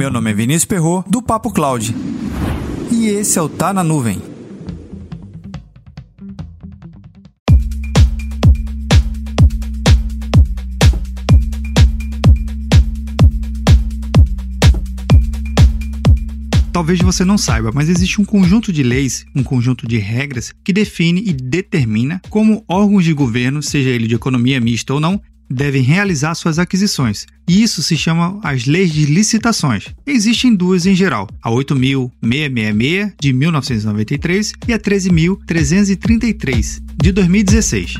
[0.00, 1.94] Meu nome é Vinícius Perro do Papo Cloud.
[2.90, 4.18] E esse é o Tá na Nuvem.
[16.72, 20.72] Talvez você não saiba, mas existe um conjunto de leis, um conjunto de regras que
[20.72, 25.20] define e determina como órgãos de governo, seja ele de economia mista ou não,
[25.50, 27.26] devem realizar suas aquisições.
[27.48, 29.86] E isso se chama as leis de licitações.
[30.06, 37.94] Existem duas em geral: a 8666 de 1993 e a 13333 de 2016.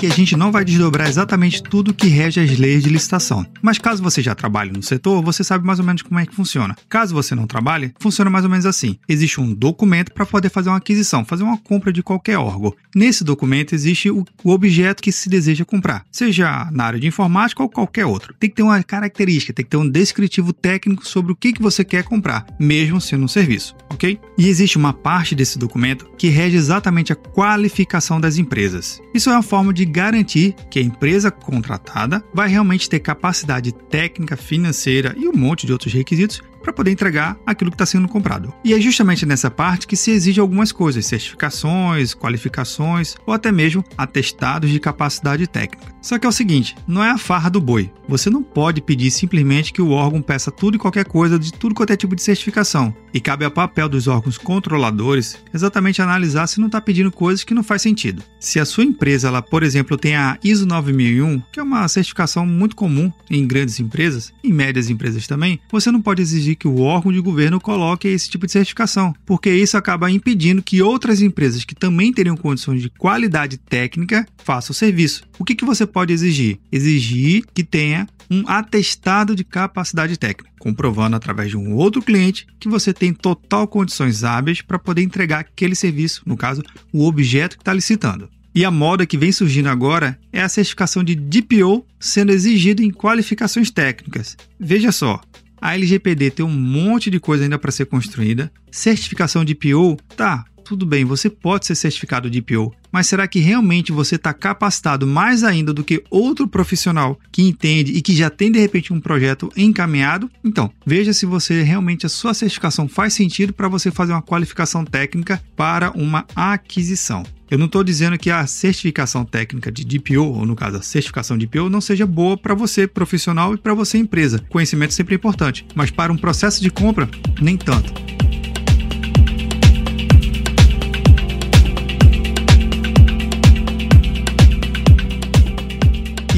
[0.00, 3.44] Aqui a gente não vai desdobrar exatamente tudo que rege as leis de licitação.
[3.60, 6.34] Mas caso você já trabalhe no setor, você sabe mais ou menos como é que
[6.34, 6.74] funciona.
[6.88, 8.96] Caso você não trabalhe, funciona mais ou menos assim.
[9.06, 12.72] Existe um documento para poder fazer uma aquisição, fazer uma compra de qualquer órgão.
[12.96, 17.62] Nesse documento existe o, o objeto que se deseja comprar, seja na área de informática
[17.62, 18.34] ou qualquer outro.
[18.40, 21.60] Tem que ter uma característica, tem que ter um descritivo técnico sobre o que, que
[21.60, 24.18] você quer comprar, mesmo sendo um serviço, ok?
[24.38, 28.98] E existe uma parte desse documento que rege exatamente a qualificação das empresas.
[29.12, 34.36] Isso é uma forma de garantir que a empresa contratada vai realmente ter capacidade técnica,
[34.36, 38.52] financeira e um monte de outros requisitos para poder entregar aquilo que está sendo comprado.
[38.64, 43.84] E é justamente nessa parte que se exige algumas coisas, certificações, qualificações ou até mesmo
[43.96, 45.94] atestados de capacidade técnica.
[46.02, 47.90] Só que é o seguinte, não é a farra do boi.
[48.08, 51.74] Você não pode pedir simplesmente que o órgão peça tudo e qualquer coisa de tudo
[51.74, 52.94] quanto é tipo de certificação.
[53.12, 57.54] E cabe ao papel dos órgãos controladores exatamente analisar se não está pedindo coisas que
[57.54, 58.22] não faz sentido.
[58.38, 62.46] Se a sua empresa, ela, por exemplo, tem a ISO 9001, que é uma certificação
[62.46, 66.22] muito comum em grandes empresas, em médias empresas também, você não pode
[66.54, 70.82] que o órgão de governo coloque esse tipo de certificação, porque isso acaba impedindo que
[70.82, 75.22] outras empresas que também teriam condições de qualidade técnica façam o serviço.
[75.38, 76.58] O que, que você pode exigir?
[76.70, 82.68] Exigir que tenha um atestado de capacidade técnica, comprovando através de um outro cliente que
[82.68, 86.62] você tem total condições hábeis para poder entregar aquele serviço, no caso,
[86.92, 88.28] o objeto que está licitando.
[88.54, 92.90] E a moda que vem surgindo agora é a certificação de DPO sendo exigida em
[92.90, 94.36] qualificações técnicas.
[94.58, 95.20] Veja só,
[95.60, 98.50] a LGPD tem um monte de coisa ainda para ser construída.
[98.70, 103.40] Certificação de PO, tá, tudo bem, você pode ser certificado de PO, mas será que
[103.40, 108.30] realmente você está capacitado mais ainda do que outro profissional que entende e que já
[108.30, 110.30] tem de repente um projeto encaminhado?
[110.44, 114.84] Então, veja se você realmente a sua certificação faz sentido para você fazer uma qualificação
[114.84, 117.24] técnica para uma aquisição.
[117.50, 121.36] Eu não estou dizendo que a certificação técnica de DPO, ou no caso a certificação
[121.36, 124.38] de DPO, não seja boa para você profissional e para você empresa.
[124.48, 127.08] Conhecimento sempre é importante, mas para um processo de compra,
[127.40, 128.19] nem tanto.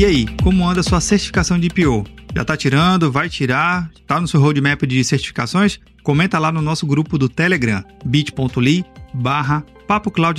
[0.03, 2.05] E aí, como anda a sua certificação de IPO?
[2.35, 3.13] Já está tirando?
[3.13, 3.89] Vai tirar?
[3.95, 5.79] Está no seu roadmap de certificações?
[6.03, 9.65] Comenta lá no nosso grupo do Telegram, bit.ly barra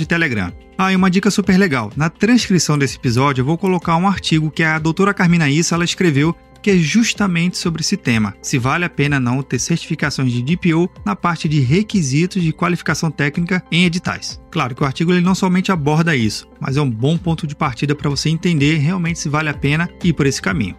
[0.06, 0.52] Telegram.
[0.76, 1.90] Ah, e uma dica super legal.
[1.96, 5.84] Na transcrição desse episódio eu vou colocar um artigo que a doutora Carmina Issa ela
[5.84, 10.42] escreveu que é justamente sobre esse tema, se vale a pena não ter certificações de
[10.42, 14.40] DPO na parte de requisitos de qualificação técnica em editais.
[14.50, 17.54] Claro que o artigo ele não somente aborda isso, mas é um bom ponto de
[17.54, 20.74] partida para você entender realmente se vale a pena ir por esse caminho.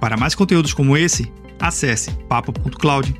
[0.00, 3.14] Para mais conteúdos como esse, acesse papo.cloud